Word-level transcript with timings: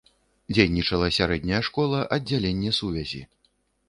Дзейнічала 0.53 1.09
сярэдняя 1.17 1.59
школа, 1.67 1.99
аддзяленне 2.17 2.71
сувязі. 2.79 3.21